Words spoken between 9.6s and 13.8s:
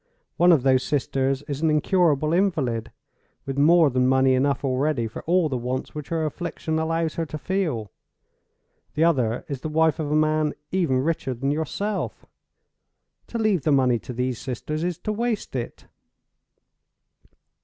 the wife of a man even richer than yourself. To leave the